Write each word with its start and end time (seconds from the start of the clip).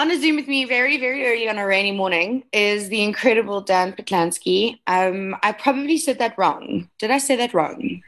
On 0.00 0.10
a 0.10 0.18
Zoom 0.18 0.36
with 0.36 0.48
me 0.48 0.64
very, 0.64 0.96
very 0.96 1.26
early 1.26 1.46
on 1.46 1.58
a 1.58 1.66
rainy 1.66 1.92
morning 1.92 2.42
is 2.54 2.88
the 2.88 3.02
incredible 3.02 3.60
Dan 3.60 3.92
Patlansky. 3.92 4.78
Um, 4.86 5.36
I 5.42 5.52
probably 5.52 5.98
said 5.98 6.18
that 6.20 6.38
wrong. 6.38 6.88
Did 6.98 7.10
I 7.10 7.18
say 7.18 7.36
that 7.36 7.52
wrong? 7.52 8.00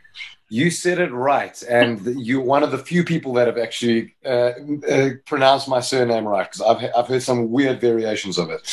You 0.49 0.71
said 0.71 0.99
it 0.99 1.13
right, 1.13 1.63
and 1.69 2.01
you're 2.17 2.41
one 2.41 2.63
of 2.63 2.71
the 2.71 2.79
few 2.79 3.05
people 3.05 3.35
that 3.35 3.47
have 3.47 3.59
actually 3.59 4.15
uh, 4.25 4.53
uh, 4.91 5.11
pronounced 5.27 5.69
my 5.69 5.81
surname 5.81 6.27
right 6.27 6.51
because 6.51 6.63
I've 6.63 6.91
I've 6.97 7.09
heard 7.09 7.23
some 7.23 7.51
weird 7.51 7.79
variations 7.83 8.39
of 8.39 8.49
it. 8.49 8.67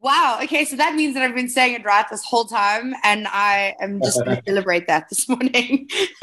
Wow. 0.00 0.38
Okay, 0.44 0.64
so 0.64 0.76
that 0.76 0.94
means 0.94 1.14
that 1.14 1.24
I've 1.24 1.34
been 1.34 1.48
saying 1.48 1.74
it 1.74 1.84
right 1.84 2.06
this 2.08 2.24
whole 2.24 2.44
time, 2.44 2.94
and 3.02 3.26
I 3.26 3.74
am 3.80 4.00
just 4.00 4.24
going 4.24 4.36
to 4.36 4.42
celebrate 4.46 4.86
that 4.86 5.08
this 5.08 5.28
morning. 5.28 5.88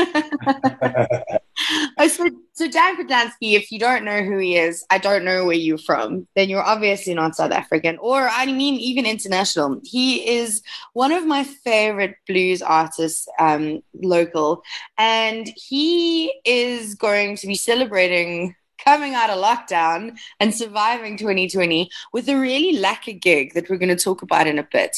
oh, 1.98 2.08
so, 2.08 2.30
so 2.54 2.70
Dan 2.70 2.96
Patlansky, 2.96 3.54
if 3.54 3.74
you 3.74 3.80
don't 3.80 4.06
know 4.06 4.24
who 4.24 4.38
he 4.38 4.56
is, 4.56 4.86
I 4.90 4.98
don't 4.98 5.26
know 5.26 5.46
where 5.46 5.58
you're 5.58 5.78
from, 5.78 6.26
then 6.38 6.48
you're 6.48 6.64
obviously 6.64 7.14
not 7.14 7.36
South 7.36 7.52
African, 7.52 7.98
or 7.98 8.30
I 8.30 8.46
mean, 8.46 8.76
even 8.76 9.06
international. 9.06 9.82
He 9.84 10.38
is 10.38 10.62
one 10.94 11.12
of 11.12 11.26
my 11.26 11.44
favorite 11.44 12.16
blues 12.28 12.62
artists, 12.62 13.28
um, 13.40 13.84
local, 13.94 14.64
and 14.98 15.52
he 15.58 16.34
is 16.46 16.96
going 16.96 17.36
to 17.38 17.48
be 17.48 17.56
celebrating 17.56 18.56
coming 18.86 19.16
out 19.16 19.30
of 19.30 19.44
lockdown 19.44 20.18
and 20.40 20.54
surviving 20.54 21.18
2020 21.18 21.90
with 22.14 22.30
a 22.30 22.40
really 22.40 22.78
lacquer 22.78 23.14
gig 23.14 23.54
that 23.54 23.70
we're 23.70 23.78
going 23.78 23.96
to 23.96 24.04
talk 24.04 24.22
about 24.22 24.48
in 24.48 24.60
a 24.60 24.68
bit. 24.72 24.98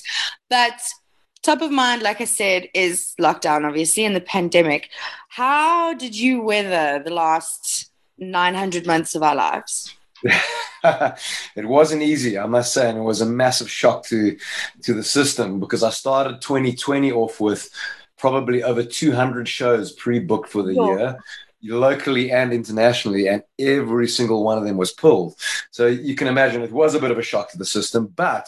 But 0.49 0.79
top 1.41 1.61
of 1.61 1.71
mind, 1.71 2.01
like 2.01 2.19
I 2.19 2.25
said, 2.25 2.67
is 2.73 3.13
lockdown, 3.19 3.65
obviously, 3.65 4.05
and 4.05 4.15
the 4.15 4.21
pandemic. 4.21 4.89
How 5.29 5.93
did 5.93 6.17
you 6.17 6.41
weather 6.41 7.01
the 7.03 7.13
last 7.13 7.89
900 8.17 8.85
months 8.85 9.15
of 9.15 9.23
our 9.23 9.35
lives? 9.35 9.95
it 10.83 11.65
wasn't 11.65 12.01
easy, 12.01 12.37
I 12.37 12.47
must 12.47 12.73
say, 12.73 12.89
and 12.89 12.97
it 12.97 13.01
was 13.01 13.21
a 13.21 13.25
massive 13.25 13.69
shock 13.69 14.03
to 14.07 14.35
to 14.81 14.93
the 14.95 15.03
system 15.03 15.59
because 15.59 15.83
I 15.83 15.91
started 15.91 16.41
2020 16.41 17.11
off 17.11 17.39
with 17.39 17.69
probably 18.17 18.63
over 18.63 18.83
200 18.83 19.47
shows 19.47 19.91
pre-booked 19.91 20.49
for 20.49 20.63
the 20.63 20.73
year 20.73 21.17
locally 21.63 22.31
and 22.31 22.53
internationally, 22.53 23.27
and 23.27 23.43
every 23.59 24.07
single 24.07 24.43
one 24.43 24.57
of 24.57 24.63
them 24.63 24.77
was 24.77 24.91
pulled. 24.91 25.35
So 25.71 25.87
you 25.87 26.15
can 26.15 26.27
imagine 26.27 26.61
it 26.61 26.71
was 26.71 26.95
a 26.95 26.99
bit 26.99 27.11
of 27.11 27.17
a 27.17 27.23
shock 27.23 27.51
to 27.51 27.57
the 27.57 27.65
system. 27.65 28.07
But 28.07 28.47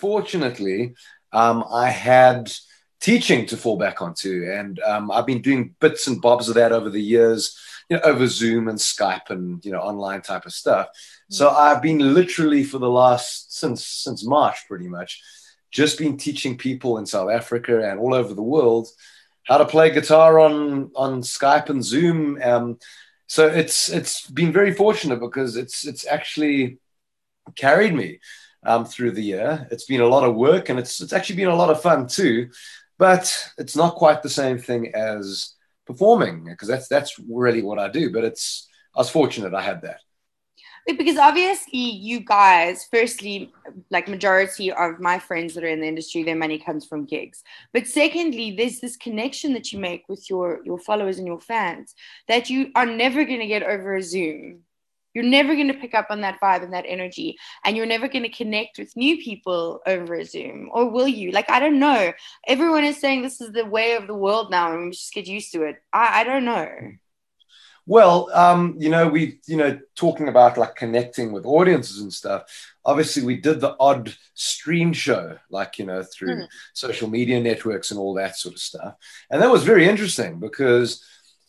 fortunately, 0.00 0.94
um, 1.32 1.64
I 1.72 1.90
had 1.90 2.52
teaching 3.00 3.46
to 3.46 3.56
fall 3.56 3.76
back 3.76 4.00
onto, 4.00 4.50
and 4.50 4.80
um, 4.80 5.10
I've 5.10 5.26
been 5.26 5.42
doing 5.42 5.74
bits 5.80 6.06
and 6.06 6.20
bobs 6.20 6.48
of 6.48 6.54
that 6.54 6.72
over 6.72 6.90
the 6.90 7.02
years, 7.02 7.58
you 7.88 7.96
know, 7.96 8.02
over 8.02 8.26
Zoom 8.26 8.68
and 8.68 8.78
Skype 8.78 9.30
and 9.30 9.64
you 9.64 9.72
know 9.72 9.80
online 9.80 10.22
type 10.22 10.46
of 10.46 10.52
stuff. 10.52 10.88
So 11.30 11.48
mm. 11.48 11.54
I've 11.54 11.82
been 11.82 12.14
literally 12.14 12.64
for 12.64 12.78
the 12.78 12.90
last 12.90 13.56
since 13.56 13.86
since 13.86 14.26
March, 14.26 14.66
pretty 14.66 14.88
much, 14.88 15.22
just 15.70 15.98
been 15.98 16.16
teaching 16.16 16.56
people 16.56 16.98
in 16.98 17.06
South 17.06 17.30
Africa 17.30 17.88
and 17.88 18.00
all 18.00 18.14
over 18.14 18.32
the 18.34 18.42
world 18.42 18.88
how 19.46 19.58
to 19.58 19.64
play 19.64 19.90
guitar 19.90 20.38
on 20.38 20.90
on 20.94 21.22
Skype 21.22 21.70
and 21.70 21.82
Zoom. 21.82 22.40
Um, 22.42 22.78
so 23.26 23.46
it's 23.46 23.88
it's 23.88 24.28
been 24.30 24.52
very 24.52 24.72
fortunate 24.72 25.20
because 25.20 25.56
it's 25.56 25.86
it's 25.86 26.06
actually 26.06 26.78
carried 27.54 27.94
me 27.94 28.20
um, 28.64 28.84
through 28.84 29.12
the 29.12 29.22
year. 29.22 29.66
It's 29.70 29.84
been 29.84 30.00
a 30.00 30.06
lot 30.08 30.24
of 30.24 30.34
work 30.34 30.68
and 30.68 30.78
it's 30.78 31.00
it's 31.00 31.12
actually 31.12 31.36
been 31.36 31.48
a 31.48 31.56
lot 31.56 31.70
of 31.70 31.80
fun 31.80 32.06
too, 32.06 32.50
but 32.98 33.50
it's 33.58 33.76
not 33.76 33.94
quite 33.94 34.22
the 34.22 34.30
same 34.30 34.58
thing 34.58 34.94
as 34.94 35.54
performing 35.86 36.44
because 36.44 36.68
that's 36.68 36.88
that's 36.88 37.18
really 37.28 37.62
what 37.62 37.78
I 37.78 37.88
do. 37.88 38.12
But 38.12 38.24
it's 38.24 38.68
I 38.94 39.00
was 39.00 39.10
fortunate 39.10 39.54
I 39.54 39.62
had 39.62 39.82
that 39.82 40.00
because 40.86 41.16
obviously 41.16 41.78
you 41.78 42.20
guys 42.20 42.86
firstly 42.90 43.52
like 43.90 44.08
majority 44.08 44.70
of 44.70 45.00
my 45.00 45.18
friends 45.18 45.54
that 45.54 45.64
are 45.64 45.68
in 45.68 45.80
the 45.80 45.86
industry 45.86 46.22
their 46.22 46.36
money 46.36 46.58
comes 46.58 46.86
from 46.86 47.04
gigs. 47.04 47.42
But 47.72 47.86
secondly 47.86 48.54
there's 48.56 48.80
this 48.80 48.96
connection 48.96 49.52
that 49.54 49.72
you 49.72 49.80
make 49.80 50.08
with 50.08 50.30
your 50.30 50.60
your 50.64 50.78
followers 50.78 51.18
and 51.18 51.26
your 51.26 51.40
fans 51.40 51.94
that 52.28 52.50
you 52.50 52.70
are 52.74 52.86
never 52.86 53.24
going 53.24 53.40
to 53.40 53.46
get 53.46 53.64
over 53.64 53.96
a 53.96 54.02
zoom. 54.02 54.60
You're 55.12 55.24
never 55.24 55.54
going 55.54 55.68
to 55.68 55.74
pick 55.74 55.94
up 55.94 56.08
on 56.10 56.20
that 56.20 56.38
vibe 56.42 56.62
and 56.62 56.74
that 56.74 56.84
energy 56.86 57.38
and 57.64 57.74
you're 57.74 57.86
never 57.86 58.06
going 58.06 58.24
to 58.24 58.28
connect 58.28 58.78
with 58.78 58.94
new 58.96 59.16
people 59.16 59.80
over 59.86 60.14
a 60.14 60.24
zoom 60.24 60.68
or 60.72 60.90
will 60.90 61.08
you? 61.08 61.32
Like 61.32 61.50
i 61.50 61.58
don't 61.58 61.80
know. 61.80 62.12
Everyone 62.46 62.84
is 62.84 63.00
saying 63.00 63.22
this 63.22 63.40
is 63.40 63.52
the 63.52 63.64
way 63.64 63.94
of 63.94 64.06
the 64.06 64.14
world 64.14 64.50
now 64.50 64.72
and 64.72 64.84
we 64.84 64.90
just 64.92 65.12
get 65.12 65.26
used 65.26 65.52
to 65.52 65.62
it. 65.62 65.76
I, 65.92 66.20
I 66.20 66.24
don't 66.24 66.44
know 66.44 66.68
well, 67.86 68.28
um, 68.34 68.74
you 68.78 68.90
know, 68.90 69.06
we, 69.06 69.38
you 69.46 69.56
know, 69.56 69.78
talking 69.94 70.28
about 70.28 70.58
like 70.58 70.74
connecting 70.74 71.30
with 71.30 71.46
audiences 71.46 72.00
and 72.00 72.12
stuff. 72.12 72.42
Obviously, 72.84 73.22
we 73.22 73.36
did 73.36 73.60
the 73.60 73.76
odd 73.78 74.14
stream 74.34 74.92
show, 74.92 75.38
like, 75.50 75.78
you 75.78 75.86
know, 75.86 76.02
through 76.02 76.34
mm. 76.34 76.46
social 76.72 77.08
media 77.08 77.40
networks 77.40 77.92
and 77.92 78.00
all 78.00 78.14
that 78.14 78.36
sort 78.36 78.54
of 78.56 78.60
stuff. 78.60 78.94
And 79.30 79.40
that 79.40 79.50
was 79.50 79.62
very 79.62 79.88
interesting 79.88 80.40
because, 80.40 81.04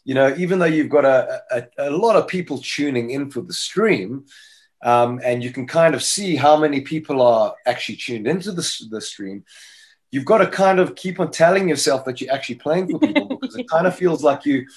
you 0.05 0.13
know, 0.13 0.33
even 0.37 0.59
though 0.59 0.65
you've 0.65 0.89
got 0.89 1.05
a, 1.05 1.41
a, 1.51 1.89
a 1.89 1.91
lot 1.91 2.15
of 2.15 2.27
people 2.27 2.59
tuning 2.59 3.09
in 3.09 3.31
for 3.31 3.41
the 3.41 3.53
stream, 3.53 4.25
um, 4.83 5.19
and 5.23 5.43
you 5.43 5.51
can 5.51 5.65
kind 5.65 5.95
of 5.95 6.03
see 6.03 6.35
how 6.35 6.55
many 6.55 6.81
people 6.81 7.21
are 7.21 7.55
actually 7.65 7.95
tuned 7.95 8.27
into 8.27 8.51
the, 8.51 8.87
the 8.91 9.01
stream, 9.01 9.43
you've 10.11 10.25
got 10.25 10.37
to 10.37 10.47
kind 10.47 10.79
of 10.79 10.95
keep 10.95 11.19
on 11.19 11.31
telling 11.31 11.67
yourself 11.67 12.05
that 12.05 12.21
you're 12.21 12.33
actually 12.33 12.55
playing 12.55 12.89
for 12.89 12.99
people 12.99 13.25
because 13.41 13.55
it 13.55 13.67
kind 13.69 13.87
of 13.87 13.95
feels 13.95 14.23
like 14.23 14.45
you, 14.45 14.67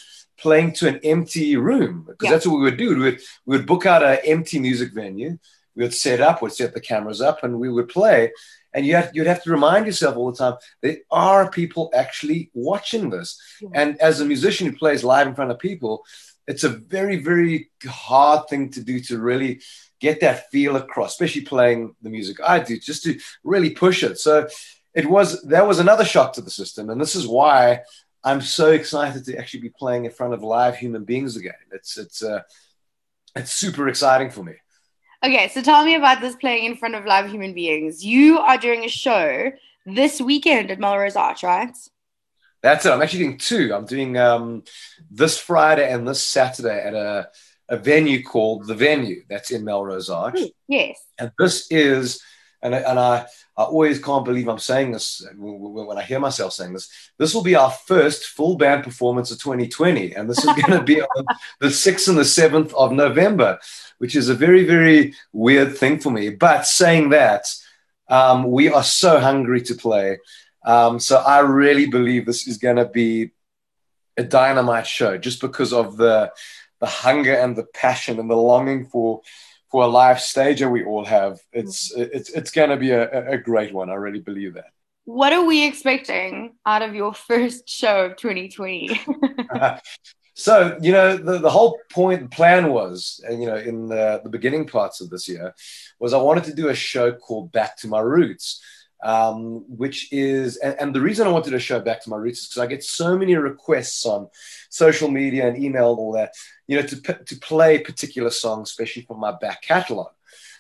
playing 0.41 0.73
to 0.75 0.89
an 0.89 1.01
empty 1.05 1.57
room 1.57 2.05
because 2.07 2.27
yeah. 2.27 2.31
that's 2.33 2.47
what 2.47 2.57
we 2.57 2.65
would 2.65 2.77
do. 2.77 2.97
We 2.97 3.03
would, 3.03 3.21
we 3.47 3.57
would 3.57 3.67
book 3.67 3.87
out 3.87 4.03
an 4.03 4.19
empty 4.25 4.59
music 4.59 4.93
venue. 4.93 5.39
We 5.77 5.85
would 5.85 5.95
set 5.95 6.21
up, 6.21 6.43
we'd 6.43 6.53
set 6.53 6.75
the 6.75 6.81
cameras 6.81 7.21
up, 7.21 7.45
and 7.45 7.61
we 7.61 7.69
would 7.69 7.89
play. 7.89 8.33
And 8.73 8.87
you 8.87 8.97
have, 8.97 9.11
you'd 9.15 9.27
have 9.27 9.43
to 9.45 9.51
remind 9.51 9.87
yourself 9.87 10.17
all 10.17 10.31
the 10.31 10.39
time 10.39 10.55
there 10.83 10.99
are 11.11 11.51
people 11.51 11.91
actually 11.95 12.51
watching 12.55 13.11
this. 13.11 13.41
Yeah. 13.61 13.69
And 13.75 14.01
as 14.01 14.21
a 14.21 14.25
musician 14.25 14.67
who 14.67 14.77
plays 14.77 15.05
live 15.05 15.27
in 15.27 15.35
front 15.35 15.51
of 15.51 15.59
people, 15.59 16.05
it's 16.47 16.65
a 16.65 16.69
very, 16.69 17.17
very 17.17 17.71
hard 17.85 18.49
thing 18.49 18.71
to 18.71 18.83
do 18.83 19.01
to 19.01 19.19
really 19.19 19.61
get 20.01 20.21
that 20.21 20.51
feel 20.51 20.77
across, 20.77 21.13
especially 21.13 21.43
playing 21.43 21.95
the 22.03 22.11
music 22.11 22.39
I 22.45 22.59
do, 22.61 22.79
just 22.79 23.05
to 23.05 23.19
really 23.45 23.71
push 23.71 24.03
it. 24.03 24.19
So 24.19 24.49
it 24.95 25.09
was 25.09 25.43
that 25.43 25.67
was 25.67 25.79
another 25.79 26.05
shock 26.05 26.33
to 26.35 26.41
the 26.41 26.51
system. 26.51 26.91
And 26.91 27.01
this 27.01 27.15
is 27.15 27.27
why 27.27 27.83
I'm 28.23 28.41
so 28.41 28.73
excited 28.73 29.25
to 29.25 29.39
actually 29.39 29.61
be 29.61 29.71
playing 29.71 30.05
in 30.05 30.11
front 30.11 30.35
of 30.35 30.43
live 30.43 30.77
human 30.77 31.05
beings 31.05 31.37
again. 31.37 31.55
It's 31.73 31.97
it's 31.97 32.23
uh, 32.23 32.43
it's 33.35 33.53
super 33.53 33.89
exciting 33.89 34.31
for 34.31 34.43
me. 34.43 34.55
Okay, 35.25 35.49
so 35.49 35.63
tell 35.63 35.85
me 35.85 35.95
about 35.95 36.21
this 36.21 36.35
playing 36.37 36.65
in 36.65 36.77
front 36.77 36.95
of 36.95 37.05
live 37.05 37.31
human 37.31 37.53
beings. 37.53 38.05
You 38.05 38.39
are 38.39 38.57
doing 38.57 38.85
a 38.85 38.89
show 38.89 39.53
this 39.85 40.21
weekend 40.21 40.71
at 40.71 40.79
Melrose 40.79 41.17
Arch, 41.17 41.43
right? 41.43 41.77
That's 42.63 42.85
it. 42.85 42.91
I'm 42.91 43.03
actually 43.03 43.21
doing 43.21 43.39
two. 43.39 43.75
I'm 43.75 43.87
doing 43.87 44.17
um, 44.19 44.65
this 45.11 45.39
Friday 45.39 45.91
and 45.91 46.07
this 46.07 46.23
Saturday 46.23 46.83
at 46.83 46.95
a, 46.95 47.29
a 47.69 47.77
venue 47.77 48.23
called 48.23 48.67
The 48.67 48.75
Venue. 48.75 49.23
That's 49.29 49.51
in 49.51 49.65
Melrose 49.65 50.11
Arch. 50.11 50.39
Yes. 50.69 51.03
And 51.19 51.33
this 51.39 51.71
is, 51.71 52.23
and, 52.63 52.75
and 52.75 52.99
I, 52.99 53.27
I 53.61 53.65
always 53.65 54.03
can't 54.03 54.25
believe 54.25 54.49
I'm 54.49 54.59
saying 54.59 54.93
this 54.93 55.23
when 55.37 55.99
I 55.99 56.03
hear 56.03 56.19
myself 56.19 56.55
saying 56.55 56.73
this. 56.73 56.89
This 57.19 57.35
will 57.35 57.43
be 57.43 57.57
our 57.57 57.71
first 57.71 58.25
full 58.25 58.57
band 58.57 58.85
performance 58.85 59.31
of 59.31 59.39
2020, 59.39 60.15
and 60.15 60.31
this 60.31 60.39
is 60.39 60.47
going 60.47 60.79
to 60.79 60.83
be 60.83 61.03
on 61.03 61.27
the 61.61 61.67
6th 61.67 62.09
and 62.09 62.17
the 62.17 62.23
7th 62.23 62.73
of 62.73 62.93
November, 62.93 63.59
which 63.99 64.17
is 64.17 64.31
a 64.31 64.35
very, 64.35 64.65
very 64.65 65.13
weird 65.35 65.77
thing 65.77 65.99
for 65.99 66.11
me. 66.11 66.31
But 66.31 66.67
saying 66.67 67.11
that, 67.11 67.55
um, 68.09 68.51
we 68.51 68.71
are 68.71 68.83
so 68.83 69.21
hungry 69.21 69.61
to 69.63 69.75
play. 69.75 70.21
Um, 70.65 70.99
so 70.99 71.19
I 71.19 71.41
really 71.41 71.87
believe 71.87 72.25
this 72.25 72.49
is 72.49 72.57
going 72.57 72.77
to 72.77 72.87
be 72.87 73.33
a 74.17 74.25
dynamite 74.25 74.87
show 74.87 75.19
just 75.19 75.43
because 75.43 75.75
of 75.75 75.99
the 75.99 76.33
the 76.81 76.87
hunger 76.87 77.35
and 77.35 77.57
the 77.57 77.65
passion 77.65 78.19
and 78.19 78.31
the 78.31 78.37
longing 78.37 78.87
for 78.87 79.21
for 79.71 79.85
a 79.85 79.87
live 79.87 80.21
stager 80.21 80.69
we 80.69 80.85
all 80.85 81.05
have. 81.05 81.41
It's 81.53 81.95
mm. 81.97 82.09
it's 82.13 82.31
it's 82.31 82.51
going 82.51 82.71
to 82.71 82.77
be 82.77 82.91
a, 82.91 83.31
a 83.33 83.39
great 83.39 83.73
one. 83.73 83.91
I 83.91 83.95
really 83.95 84.21
believe 84.21 84.55
that. 84.55 84.73
What 85.05 85.33
are 85.33 85.45
we 85.45 85.67
expecting 85.67 86.55
out 86.67 86.83
of 86.83 86.95
your 86.95 87.15
first 87.15 87.69
show 87.69 88.07
of 88.07 88.17
2020? 88.17 89.01
so 90.35 90.79
you 90.81 90.93
know 90.93 91.17
the, 91.17 91.39
the 91.39 91.51
whole 91.51 91.79
point 91.91 92.31
plan 92.31 92.73
was 92.73 93.23
and 93.29 93.43
you 93.43 93.49
know 93.49 93.57
in 93.57 93.89
the, 93.89 94.21
the 94.23 94.31
beginning 94.31 94.67
parts 94.67 95.01
of 95.01 95.11
this 95.11 95.29
year 95.29 95.55
was 95.99 96.15
i 96.15 96.17
wanted 96.17 96.45
to 96.45 96.55
do 96.55 96.69
a 96.69 96.75
show 96.75 97.13
called 97.13 97.51
back 97.51 97.77
to 97.77 97.89
my 97.89 97.99
roots 97.99 98.63
um, 99.03 99.65
which 99.69 100.13
is, 100.13 100.57
and, 100.59 100.77
and, 100.79 100.95
the 100.95 101.01
reason 101.01 101.27
I 101.27 101.31
wanted 101.31 101.53
to 101.53 101.59
show 101.59 101.81
back 101.81 102.03
to 102.03 102.11
my 102.11 102.17
roots 102.17 102.41
is 102.41 102.49
because 102.49 102.63
I 102.63 102.67
get 102.67 102.85
so 102.85 103.17
many 103.17 103.35
requests 103.35 104.05
on 104.05 104.29
social 104.69 105.11
media 105.11 105.49
and 105.49 105.63
email 105.63 105.91
and 105.91 105.99
all 105.99 106.13
that, 106.13 106.35
you 106.67 106.77
know, 106.77 106.87
to, 106.87 106.97
to 106.97 107.37
play 107.37 107.79
particular 107.79 108.31
songs, 108.31 108.71
especially 108.71 109.03
from 109.03 109.19
my 109.19 109.33
back 109.41 109.63
catalog. 109.63 110.09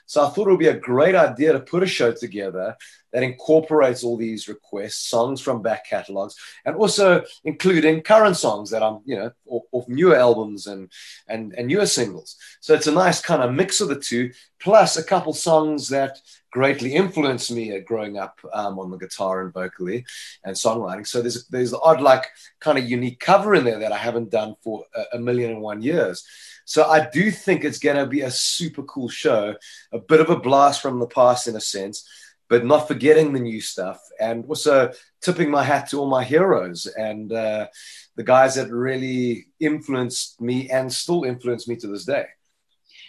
So 0.06 0.24
I 0.24 0.30
thought 0.30 0.48
it 0.48 0.50
would 0.50 0.58
be 0.58 0.68
a 0.68 0.74
great 0.74 1.14
idea 1.14 1.52
to 1.52 1.60
put 1.60 1.82
a 1.82 1.86
show 1.86 2.12
together 2.12 2.76
that 3.12 3.22
incorporates 3.22 4.04
all 4.04 4.16
these 4.16 4.48
requests, 4.48 5.08
songs 5.08 5.40
from 5.40 5.62
back 5.62 5.86
catalogs, 5.86 6.36
and 6.64 6.76
also 6.76 7.24
including 7.44 8.02
current 8.02 8.36
songs 8.36 8.70
that 8.70 8.82
I'm, 8.82 9.00
you 9.04 9.16
know, 9.16 9.30
off 9.46 9.88
newer 9.88 10.16
albums 10.16 10.66
and, 10.66 10.90
and, 11.28 11.52
and 11.54 11.68
newer 11.68 11.86
singles. 11.86 12.36
So 12.60 12.74
it's 12.74 12.86
a 12.86 12.92
nice 12.92 13.20
kind 13.20 13.42
of 13.42 13.52
mix 13.52 13.80
of 13.80 13.88
the 13.88 13.98
two, 13.98 14.30
plus 14.60 14.96
a 14.96 15.04
couple 15.04 15.32
songs 15.32 15.88
that 15.88 16.18
greatly 16.52 16.94
influenced 16.94 17.50
me 17.52 17.78
growing 17.80 18.18
up 18.18 18.38
um, 18.52 18.78
on 18.78 18.90
the 18.90 18.96
guitar 18.96 19.42
and 19.42 19.52
vocally 19.52 20.04
and 20.44 20.56
songwriting. 20.56 21.06
So 21.06 21.20
there's 21.20 21.46
there's 21.46 21.70
the 21.70 21.80
odd 21.80 22.00
like 22.00 22.26
kind 22.60 22.78
of 22.78 22.88
unique 22.88 23.20
cover 23.20 23.54
in 23.54 23.64
there 23.64 23.78
that 23.78 23.92
I 23.92 23.98
haven't 23.98 24.30
done 24.30 24.56
for 24.62 24.84
a, 24.94 25.16
a 25.16 25.18
million 25.18 25.52
and 25.52 25.60
one 25.60 25.82
years. 25.82 26.26
So 26.64 26.84
I 26.84 27.08
do 27.08 27.30
think 27.30 27.64
it's 27.64 27.78
going 27.78 27.96
to 27.96 28.06
be 28.06 28.20
a 28.20 28.30
super 28.30 28.82
cool 28.84 29.08
show, 29.08 29.56
a 29.92 29.98
bit 29.98 30.20
of 30.20 30.30
a 30.30 30.38
blast 30.38 30.80
from 30.80 31.00
the 31.00 31.06
past 31.06 31.48
in 31.48 31.56
a 31.56 31.60
sense, 31.60 32.08
but 32.50 32.66
not 32.66 32.88
forgetting 32.88 33.32
the 33.32 33.40
new 33.40 33.60
stuff, 33.60 34.00
and 34.20 34.44
also 34.46 34.92
tipping 35.22 35.50
my 35.50 35.62
hat 35.62 35.88
to 35.88 36.00
all 36.00 36.08
my 36.08 36.24
heroes 36.24 36.86
and 36.86 37.32
uh, 37.32 37.68
the 38.16 38.24
guys 38.24 38.56
that 38.56 38.70
really 38.70 39.46
influenced 39.60 40.40
me 40.40 40.68
and 40.68 40.92
still 40.92 41.22
influence 41.22 41.66
me 41.68 41.76
to 41.76 41.86
this 41.86 42.04
day. 42.04 42.26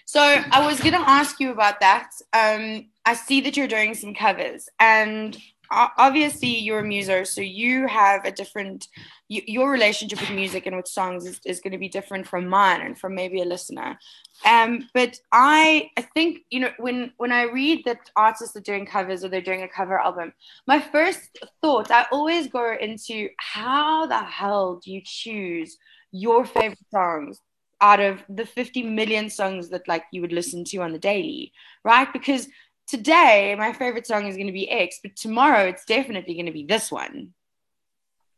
So 0.06 0.22
I 0.22 0.66
was 0.66 0.80
going 0.80 0.94
to 0.94 1.10
ask 1.10 1.40
you 1.40 1.52
about 1.52 1.80
that. 1.80 2.12
Um, 2.34 2.90
I 3.06 3.16
see 3.16 3.42
that 3.42 3.58
you're 3.58 3.68
doing 3.68 3.96
some 3.96 4.14
covers, 4.14 4.70
and 4.80 5.36
obviously 5.71 6.57
you're 6.59 6.79
a 6.79 6.83
muser, 6.83 7.25
so 7.25 7.41
you 7.41 7.88
have 7.88 8.25
a 8.25 8.31
different. 8.31 8.88
your 9.27 9.71
relationship 9.71 10.19
with 10.19 10.31
music 10.31 10.65
and 10.65 10.75
with 10.75 10.88
songs 10.88 11.25
is, 11.25 11.39
is 11.45 11.62
going 11.62 11.71
to 11.71 11.77
be 11.77 11.88
different 11.88 12.27
from 12.27 12.47
mine 12.47 12.81
and 12.81 13.00
from 13.00 13.15
maybe 13.15 13.41
a 13.41 13.45
listener. 13.45 13.97
Um, 14.45 14.89
but 14.94 15.18
I, 15.31 15.89
I 15.97 16.01
think 16.01 16.39
you 16.50 16.59
know 16.59 16.71
when 16.77 17.13
when 17.18 17.31
I 17.31 17.44
read 17.44 17.85
that 17.85 18.09
artists 18.15 18.56
are 18.56 18.62
doing 18.62 18.85
covers 18.85 19.23
or 19.23 19.29
they're 19.29 19.41
doing 19.41 19.63
a 19.63 19.68
cover 19.68 20.00
album, 20.00 20.33
my 20.68 20.79
first 20.79 21.39
thought 21.62 21.91
I 21.91 22.06
always 22.12 22.47
go 22.47 22.75
into 22.79 23.29
how 23.38 24.06
the 24.07 24.19
hell 24.19 24.81
do 24.83 24.91
you 24.91 25.01
choose 25.03 25.77
your 26.12 26.45
favorite 26.45 26.79
songs 26.94 27.39
out 27.81 28.00
of 28.00 28.23
the 28.29 28.45
50 28.45 28.83
million 28.83 29.29
songs 29.29 29.69
that 29.69 29.88
like 29.88 30.03
you 30.12 30.21
would 30.21 30.31
listen 30.31 30.63
to 30.65 30.77
on 30.77 30.94
the 30.94 31.00
daily, 31.00 31.51
right? 31.83 32.12
Because 32.13 32.47
today 32.92 33.56
my 33.58 33.74
favorite 33.74 34.06
song 34.06 34.28
is 34.28 34.36
going 34.36 34.48
to 34.48 34.54
be 34.54 34.70
X, 34.70 35.00
but 35.02 35.16
tomorrow 35.16 35.66
it's 35.66 35.86
definitely 35.86 36.36
going 36.36 36.46
to 36.46 36.52
be 36.52 36.66
this 36.66 36.92
one. 36.92 37.34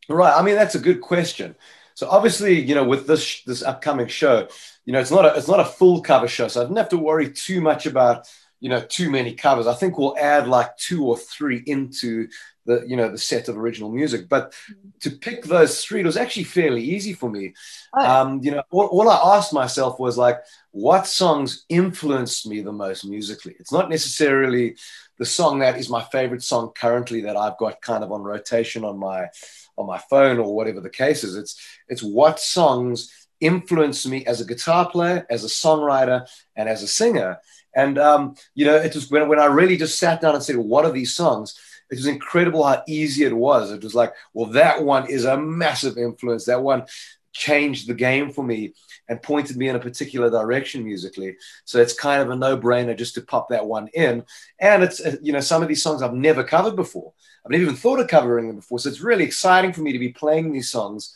Right. 0.07 0.33
I 0.33 0.41
mean, 0.43 0.55
that's 0.55 0.75
a 0.75 0.79
good 0.79 1.01
question. 1.01 1.55
So 1.95 2.07
obviously, 2.09 2.61
you 2.61 2.75
know, 2.75 2.83
with 2.83 3.07
this 3.07 3.43
this 3.43 3.63
upcoming 3.63 4.07
show, 4.07 4.47
you 4.85 4.93
know, 4.93 4.99
it's 4.99 5.11
not 5.11 5.25
a 5.25 5.35
it's 5.35 5.47
not 5.47 5.59
a 5.59 5.65
full 5.65 6.01
cover 6.01 6.27
show, 6.27 6.47
so 6.47 6.61
I 6.61 6.63
didn't 6.63 6.77
have 6.77 6.89
to 6.89 6.97
worry 6.97 7.31
too 7.31 7.61
much 7.61 7.85
about 7.85 8.27
you 8.63 8.69
know 8.69 8.79
too 8.79 9.11
many 9.11 9.33
covers. 9.33 9.67
I 9.67 9.73
think 9.73 9.97
we'll 9.97 10.15
add 10.17 10.47
like 10.47 10.77
two 10.77 11.05
or 11.05 11.17
three 11.17 11.61
into 11.65 12.29
the 12.65 12.85
you 12.87 12.95
know 12.95 13.09
the 13.09 13.17
set 13.17 13.49
of 13.49 13.57
original 13.57 13.91
music. 13.91 14.29
But 14.29 14.53
to 15.01 15.11
pick 15.11 15.43
those 15.43 15.83
three, 15.83 15.99
it 15.99 16.05
was 16.05 16.15
actually 16.15 16.45
fairly 16.45 16.81
easy 16.81 17.11
for 17.11 17.29
me. 17.29 17.53
Oh. 17.93 18.21
Um, 18.21 18.39
you 18.41 18.51
know, 18.51 18.63
all, 18.71 18.85
all, 18.85 19.09
I 19.09 19.35
asked 19.35 19.51
myself 19.51 19.99
was 19.99 20.17
like, 20.17 20.39
what 20.71 21.05
songs 21.07 21.65
influenced 21.67 22.47
me 22.47 22.61
the 22.61 22.71
most 22.71 23.03
musically? 23.03 23.53
It's 23.59 23.73
not 23.73 23.89
necessarily 23.89 24.77
the 25.19 25.25
song 25.25 25.59
that 25.59 25.77
is 25.77 25.89
my 25.89 26.01
favorite 26.05 26.41
song 26.41 26.71
currently 26.73 27.19
that 27.23 27.35
I've 27.35 27.57
got 27.57 27.81
kind 27.81 28.01
of 28.01 28.13
on 28.13 28.21
rotation 28.21 28.85
on 28.85 28.97
my 28.97 29.27
on 29.75 29.87
my 29.87 29.97
phone 30.09 30.39
or 30.39 30.55
whatever 30.55 30.79
the 30.79 30.89
case 30.89 31.25
is. 31.25 31.35
It's 31.35 31.61
it's 31.89 32.01
what 32.01 32.39
songs 32.39 33.27
influenced 33.41 34.07
me 34.07 34.25
as 34.25 34.39
a 34.39 34.45
guitar 34.45 34.89
player, 34.89 35.25
as 35.29 35.43
a 35.43 35.47
songwriter, 35.47 36.25
and 36.55 36.69
as 36.69 36.81
a 36.81 36.87
singer. 36.87 37.39
And 37.75 37.97
um, 37.97 38.35
you 38.55 38.65
know, 38.65 38.75
it 38.75 38.93
was 38.93 39.09
when, 39.09 39.27
when 39.27 39.39
I 39.39 39.45
really 39.45 39.77
just 39.77 39.99
sat 39.99 40.21
down 40.21 40.35
and 40.35 40.43
said, 40.43 40.57
what 40.57 40.85
are 40.85 40.91
these 40.91 41.15
songs? 41.15 41.55
it 41.93 41.97
was 41.97 42.07
incredible 42.07 42.63
how 42.63 42.81
easy 42.87 43.23
it 43.23 43.35
was. 43.35 43.71
It 43.71 43.83
was 43.83 43.93
like, 43.93 44.13
well, 44.33 44.47
that 44.51 44.83
one 44.83 45.09
is 45.11 45.25
a 45.25 45.37
massive 45.37 45.97
influence. 45.97 46.45
That 46.45 46.63
one 46.63 46.85
changed 47.33 47.87
the 47.87 47.93
game 47.93 48.31
for 48.31 48.43
me 48.43 48.73
and 49.09 49.21
pointed 49.21 49.57
me 49.57 49.67
in 49.67 49.75
a 49.75 49.79
particular 49.79 50.29
direction 50.29 50.83
musically. 50.83 51.35
So 51.65 51.79
it's 51.79 51.93
kind 51.93 52.21
of 52.21 52.29
a 52.29 52.35
no-brainer 52.35 52.97
just 52.97 53.15
to 53.15 53.21
pop 53.21 53.49
that 53.49 53.65
one 53.65 53.89
in. 53.93 54.23
And 54.59 54.83
it's 54.83 55.01
uh, 55.01 55.17
you 55.21 55.33
know 55.33 55.39
some 55.39 55.61
of 55.61 55.67
these 55.67 55.83
songs 55.83 56.01
I've 56.01 56.13
never 56.13 56.43
covered 56.43 56.75
before. 56.75 57.13
I've 57.45 57.51
never 57.51 57.63
even 57.63 57.75
thought 57.75 57.99
of 57.99 58.07
covering 58.07 58.47
them 58.47 58.55
before. 58.55 58.79
So 58.79 58.89
it's 58.89 59.01
really 59.01 59.23
exciting 59.23 59.73
for 59.73 59.81
me 59.81 59.91
to 59.91 59.99
be 59.99 60.09
playing 60.09 60.51
these 60.51 60.69
songs. 60.71 61.15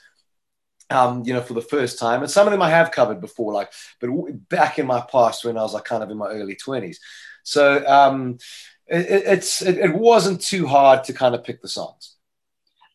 Um, 0.89 1.23
you 1.25 1.33
know, 1.33 1.41
for 1.41 1.53
the 1.53 1.61
first 1.61 1.99
time, 1.99 2.21
and 2.21 2.31
some 2.31 2.47
of 2.47 2.51
them 2.51 2.61
I 2.61 2.69
have 2.69 2.91
covered 2.91 3.19
before, 3.19 3.51
like, 3.51 3.73
but 3.99 4.09
back 4.47 4.79
in 4.79 4.87
my 4.87 5.01
past 5.01 5.43
when 5.43 5.57
I 5.57 5.61
was 5.61 5.73
like 5.73 5.83
kind 5.83 6.01
of 6.01 6.09
in 6.09 6.17
my 6.17 6.29
early 6.29 6.55
twenties. 6.55 7.01
So, 7.43 7.85
um, 7.85 8.37
it, 8.85 9.23
it's 9.27 9.61
it, 9.61 9.77
it 9.77 9.93
wasn't 9.93 10.39
too 10.39 10.65
hard 10.65 11.03
to 11.03 11.13
kind 11.13 11.35
of 11.35 11.43
pick 11.43 11.61
the 11.61 11.67
songs. 11.67 12.15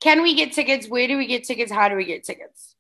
Can 0.00 0.23
we 0.23 0.35
get 0.35 0.53
tickets? 0.53 0.89
Where 0.89 1.06
do 1.06 1.19
we 1.19 1.27
get 1.27 1.44
tickets? 1.44 1.71
How 1.71 1.91
do 1.91 1.97
we 1.97 2.06
get 2.06 2.25
tickets? 2.25 2.75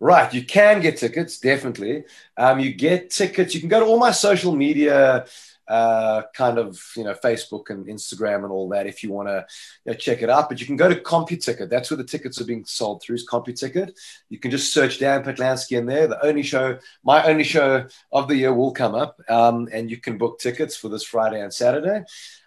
Right, 0.00 0.34
you 0.34 0.44
can 0.44 0.80
get 0.80 0.96
tickets, 0.96 1.38
definitely. 1.38 2.02
Um, 2.36 2.58
you 2.58 2.74
get 2.74 3.10
tickets. 3.10 3.54
You 3.54 3.60
can 3.60 3.68
go 3.68 3.78
to 3.78 3.86
all 3.86 4.00
my 4.00 4.10
social 4.10 4.52
media 4.56 5.26
uh, 5.72 6.22
kind 6.34 6.58
of 6.58 6.78
you 6.94 7.02
know 7.02 7.14
Facebook 7.14 7.70
and 7.70 7.86
Instagram 7.86 8.44
and 8.44 8.52
all 8.52 8.68
that 8.68 8.86
if 8.86 9.02
you 9.02 9.10
want 9.10 9.28
to 9.28 9.46
you 9.86 9.92
know, 9.92 9.98
check 9.98 10.20
it 10.20 10.28
out. 10.28 10.50
But 10.50 10.60
you 10.60 10.66
can 10.66 10.76
go 10.76 10.86
to 10.86 11.00
CompuTicket. 11.00 11.70
That's 11.70 11.90
where 11.90 11.96
the 11.96 12.04
tickets 12.04 12.38
are 12.42 12.44
being 12.44 12.66
sold 12.66 13.02
through. 13.02 13.16
Is 13.16 13.26
CompuTicket. 13.26 13.98
You 14.28 14.38
can 14.38 14.50
just 14.50 14.74
search 14.74 14.98
Dan 14.98 15.24
Patlansky 15.24 15.78
in 15.78 15.86
there. 15.86 16.06
The 16.06 16.22
only 16.24 16.42
show, 16.42 16.78
my 17.02 17.24
only 17.24 17.44
show 17.44 17.86
of 18.12 18.28
the 18.28 18.36
year 18.36 18.52
will 18.52 18.72
come 18.72 18.94
up, 18.94 19.18
um, 19.30 19.66
and 19.72 19.90
you 19.90 19.96
can 19.96 20.18
book 20.18 20.38
tickets 20.38 20.76
for 20.76 20.90
this 20.90 21.04
Friday 21.04 21.40
and 21.40 21.52
Saturday. 21.52 22.04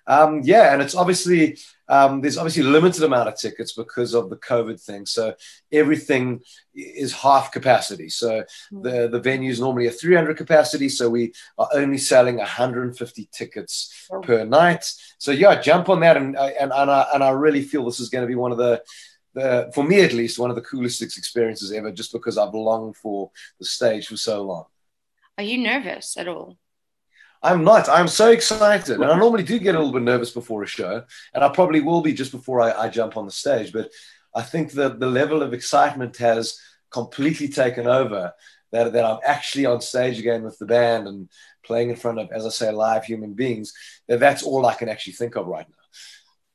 Um, 0.07 0.42
yeah, 0.44 0.74
and 0.74 0.81
it's 0.81 0.96
obviously 0.96 1.57
um, 1.88 2.22
there's 2.22 2.38
obviously 2.38 2.63
a 2.63 2.68
limited 2.68 3.04
amount 3.04 3.30
of 3.30 3.38
tickets 3.38 3.74
because 3.74 4.13
of 4.13 4.30
the 4.30 4.38
COVID 4.38 4.81
thing. 4.81 5.06
So 5.06 5.34
everything 5.72 6.42
is 6.74 7.13
half 7.13 7.52
capacity. 7.52 8.10
So 8.10 8.44
hmm. 8.72 8.81
the 8.81 9.07
the 9.07 9.19
venue 9.19 9.52
is 9.52 9.60
normally 9.60 9.88
a 9.88 9.92
300 9.92 10.38
capacity. 10.38 10.90
So 10.90 11.10
we 11.10 11.34
are 11.57 11.69
only 11.74 11.98
selling 11.98 12.38
150 12.38 13.30
tickets 13.31 14.07
oh. 14.12 14.22
per 14.22 14.46
night. 14.46 14.92
So 15.18 15.31
yeah, 15.31 15.60
jump 15.62 15.90
on 15.90 16.00
that, 16.02 16.18
and 16.18 16.38
and 16.38 16.72
and 16.72 16.92
I, 16.92 17.08
and 17.13 17.24
I 17.24 17.30
really 17.30 17.62
feel 17.62 17.86
this 17.86 18.00
is 18.00 18.10
going 18.10 18.24
to 18.24 18.28
be 18.28 18.36
one 18.36 18.51
of 18.51 18.58
the 18.58 18.81
the, 19.34 19.69
for 19.75 19.84
me 19.84 20.01
at 20.01 20.13
least, 20.13 20.40
one 20.40 20.50
of 20.50 20.56
the 20.56 20.62
coolest 20.62 21.01
experiences 21.01 21.72
ever, 21.74 21.92
just 21.92 22.13
because 22.13 22.38
I've 22.38 22.54
longed 22.54 22.96
for 22.96 23.31
the 23.60 23.66
stage 23.66 24.08
for 24.08 24.16
so 24.16 24.42
long. 24.44 24.66
Are 25.38 25.44
you 25.44 25.58
nervous 25.58 26.16
at 26.16 26.30
all? 26.30 26.58
I'm 27.46 27.64
not. 27.64 27.88
I'm 27.88 28.08
so 28.08 28.32
excited. 28.32 28.96
And 29.00 29.06
I 29.06 29.18
normally 29.18 29.44
do 29.44 29.60
get 29.60 29.76
a 29.76 29.78
little 29.78 29.94
bit 29.94 30.02
nervous 30.02 30.32
before 30.32 30.64
a 30.64 30.68
show, 30.68 31.04
and 31.34 31.44
I 31.44 31.50
probably 31.50 31.80
will 31.80 32.02
be 32.02 32.12
just 32.14 32.32
before 32.32 32.60
I, 32.60 32.72
I 32.72 32.90
jump 32.90 33.18
on 33.18 33.26
the 33.26 33.32
stage. 33.32 33.72
But 33.72 33.92
I 34.34 34.42
think 34.42 34.72
that 34.72 35.00
the 35.00 35.06
level 35.08 35.44
of 35.44 35.54
excitement 35.54 36.18
has 36.18 36.60
completely 36.90 37.48
taken 37.48 37.88
over. 37.88 38.34
That, 38.72 38.92
that 38.94 39.06
I'm 39.06 39.20
actually 39.24 39.68
on 39.68 39.80
stage 39.80 40.20
again 40.20 40.44
with 40.44 40.58
the 40.58 40.66
band 40.66 41.08
and 41.08 41.30
playing 41.64 41.92
in 41.92 41.96
front 41.96 42.20
of, 42.20 42.30
as 42.32 42.46
I 42.46 42.50
say, 42.50 42.72
live 42.72 43.06
human 43.06 43.34
beings. 43.34 43.72
That 44.08 44.20
that's 44.20 44.44
all 44.44 44.66
I 44.66 44.74
can 44.74 44.90
actually 44.90 45.14
think 45.14 45.36
of 45.36 45.46
right 45.48 45.68
now. 45.70 45.86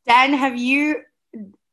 Dan, 0.06 0.34
have 0.34 0.58
you? 0.58 1.02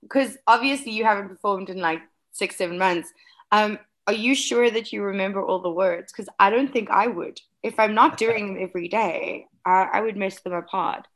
Because 0.02 0.38
obviously 0.46 0.92
you 0.92 1.04
haven't 1.04 1.30
performed 1.30 1.70
in 1.70 1.80
like 1.80 2.02
six, 2.32 2.56
seven 2.56 2.78
months. 2.78 3.12
Um, 3.52 3.80
are 4.08 4.14
you 4.14 4.34
sure 4.34 4.72
that 4.72 4.94
you 4.94 5.04
remember 5.04 5.42
all 5.46 5.62
the 5.62 5.70
words? 5.70 6.12
Because 6.12 6.30
I 6.40 6.50
don't 6.50 6.72
think 6.72 6.90
I 6.90 7.08
would 7.08 7.40
if 7.64 7.80
I'm 7.80 7.94
not 7.94 8.18
doing 8.18 8.54
them 8.54 8.64
every 8.64 8.88
day, 8.88 9.48
I, 9.66 9.88
I 9.94 10.02
would 10.02 10.18
miss 10.18 10.40
them 10.42 10.54
apart. 10.54 11.08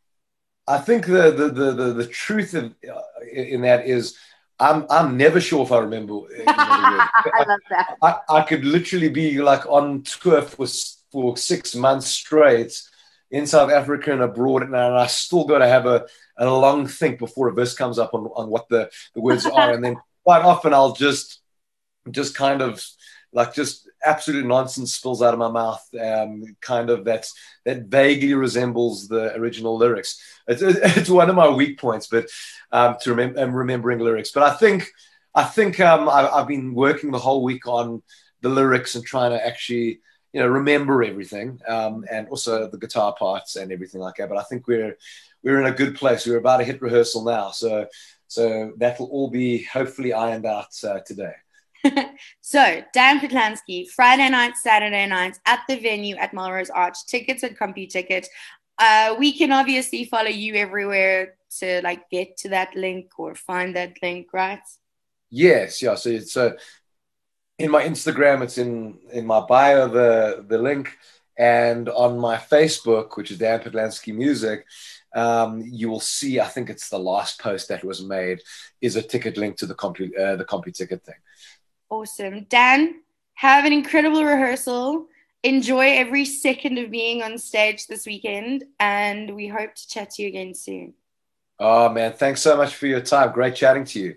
I 0.68 0.78
think 0.78 1.06
the 1.06 1.32
the 1.32 1.48
the 1.50 1.72
the, 1.72 1.94
the 1.94 2.08
truth 2.08 2.54
of, 2.54 2.74
uh, 2.88 3.02
in 3.32 3.62
that 3.62 3.88
is. 3.88 4.18
I'm 4.60 4.86
I'm 4.92 5.18
never 5.18 5.42
sure 5.42 5.64
if 5.64 5.72
I 5.72 5.80
remember. 5.80 6.20
I 6.48 7.46
love 7.48 7.60
that. 7.72 7.98
I, 8.04 8.18
I 8.30 8.42
could 8.44 8.64
literally 8.64 9.10
be 9.10 9.42
like 9.42 9.66
on 9.66 10.04
tour 10.04 10.44
for 10.44 10.68
for 11.12 11.36
six 11.36 11.74
months 11.74 12.06
straight 12.06 12.80
in 13.32 13.48
South 13.48 13.72
Africa 13.72 14.12
and 14.12 14.22
abroad, 14.22 14.62
and 14.62 14.76
I 14.76 15.08
still 15.08 15.46
got 15.46 15.60
to 15.60 15.68
have 15.68 15.88
a, 15.88 16.06
a 16.38 16.46
long 16.46 16.86
think 16.86 17.18
before 17.18 17.48
a 17.48 17.54
verse 17.54 17.74
comes 17.74 17.98
up 17.98 18.14
on, 18.14 18.30
on 18.36 18.50
what 18.50 18.70
the, 18.70 18.92
the 19.16 19.22
words 19.22 19.48
are, 19.48 19.74
and 19.74 19.84
then 19.84 19.96
quite 20.24 20.44
often 20.44 20.76
I'll 20.76 20.94
just 20.94 21.41
just 22.10 22.36
kind 22.36 22.62
of 22.62 22.84
like 23.34 23.54
just 23.54 23.90
absolute 24.04 24.46
nonsense 24.46 24.96
spills 24.96 25.22
out 25.22 25.34
of 25.34 25.40
my 25.40 25.50
mouth. 25.50 25.88
Um, 26.00 26.56
kind 26.60 26.90
of 26.90 27.06
that 27.06 27.28
that 27.66 27.84
vaguely 27.84 28.34
resembles 28.34 29.08
the 29.08 29.36
original 29.36 29.78
lyrics. 29.78 30.22
It's, 30.48 30.62
it's 30.98 31.10
one 31.10 31.30
of 31.30 31.36
my 31.36 31.50
weak 31.50 31.80
points, 31.80 32.08
but 32.08 32.28
um, 32.72 32.96
to 33.02 33.12
remember 33.12 33.42
um, 33.42 33.54
remembering 33.54 34.00
lyrics. 34.00 34.32
But 34.32 34.44
I 34.44 34.56
think 34.56 34.90
I 35.34 35.44
think 35.44 35.80
um, 35.80 36.10
I, 36.10 36.28
I've 36.28 36.48
been 36.48 36.74
working 36.74 37.12
the 37.12 37.20
whole 37.20 37.44
week 37.44 37.68
on 37.68 38.02
the 38.42 38.50
lyrics 38.50 38.96
and 38.96 39.06
trying 39.06 39.32
to 39.32 39.46
actually 39.46 40.02
you 40.34 40.42
know 40.42 40.48
remember 40.48 41.04
everything 41.04 41.60
um, 41.68 42.06
and 42.12 42.28
also 42.30 42.68
the 42.68 42.78
guitar 42.78 43.14
parts 43.18 43.56
and 43.56 43.72
everything 43.72 44.02
like 44.02 44.16
that. 44.16 44.30
But 44.30 44.40
I 44.40 44.44
think 44.44 44.68
we're 44.68 44.98
we're 45.44 45.62
in 45.62 45.68
a 45.68 45.76
good 45.76 45.96
place. 45.96 46.26
We're 46.26 46.38
about 46.38 46.58
to 46.58 46.64
hit 46.66 46.82
rehearsal 46.82 47.24
now, 47.24 47.52
so 47.52 47.88
so 48.28 48.74
that'll 48.78 49.08
all 49.08 49.30
be 49.30 49.64
hopefully 49.64 50.14
ironed 50.14 50.46
out 50.46 50.72
uh, 50.84 51.00
today. 51.00 51.34
so, 52.42 52.84
Dan 52.94 53.20
Patlansky, 53.20 53.88
Friday 53.90 54.30
night, 54.30 54.56
Saturday 54.56 55.06
nights 55.08 55.40
at 55.46 55.62
the 55.68 55.78
venue 55.80 56.16
at 56.18 56.34
Melrose 56.34 56.70
Arch. 56.70 56.98
Tickets 57.08 57.44
at 57.44 57.58
CompuTicket. 57.58 58.26
uh, 58.78 59.16
we 59.18 59.32
can 59.32 59.52
obviously 59.52 60.06
follow 60.06 60.30
you 60.30 60.56
everywhere 60.56 61.36
to 61.60 61.82
like 61.84 62.10
get 62.10 62.38
to 62.38 62.50
that 62.50 62.76
link 62.76 63.12
or 63.18 63.36
find 63.36 63.76
that 63.76 63.94
link, 64.02 64.28
right? 64.34 64.62
Yes, 65.30 65.82
yeah. 65.82 65.96
So 65.96 66.56
in 67.58 67.72
my 67.72 67.84
Instagram, 67.84 68.42
it's 68.42 68.58
in 68.58 68.98
in 69.14 69.26
my 69.26 69.42
bio 69.42 69.88
the 69.88 70.46
the 70.48 70.58
link, 70.58 70.98
and 71.38 71.90
on 71.90 72.20
my 72.20 72.38
Facebook, 72.38 73.18
which 73.18 73.32
is 73.32 73.38
Dan 73.38 73.60
Patlansky 73.60 74.14
Music, 74.14 74.66
um, 75.16 75.62
you 75.66 75.90
will 75.90 76.00
see. 76.00 76.40
I 76.40 76.48
think 76.48 76.70
it's 76.70 76.90
the 76.90 77.00
last 77.00 77.40
post 77.40 77.70
that 77.70 77.84
was 77.84 78.04
made 78.04 78.42
is 78.82 78.96
a 78.96 79.02
ticket 79.02 79.38
link 79.38 79.58
to 79.58 79.66
the 79.66 79.76
compy 79.76 80.10
uh, 80.20 80.36
the 80.38 80.46
compy 80.46 80.74
ticket 80.74 81.04
thing. 81.04 81.16
Awesome, 81.92 82.46
Dan. 82.46 83.02
Have 83.34 83.66
an 83.66 83.74
incredible 83.74 84.24
rehearsal. 84.24 85.08
Enjoy 85.44 85.98
every 85.98 86.24
second 86.24 86.78
of 86.78 86.90
being 86.90 87.22
on 87.22 87.38
stage 87.38 87.88
this 87.88 88.06
weekend, 88.06 88.64
and 88.80 89.36
we 89.36 89.50
hope 89.50 89.76
to 89.76 89.88
chat 89.90 90.12
to 90.12 90.22
you 90.22 90.30
again 90.30 90.54
soon. 90.54 90.94
Oh 91.60 91.90
man, 91.90 92.14
thanks 92.14 92.42
so 92.42 92.56
much 92.56 92.76
for 92.76 92.88
your 92.88 93.02
time. 93.02 93.34
Great 93.34 93.56
chatting 93.56 93.84
to 93.84 94.00
you. 94.00 94.16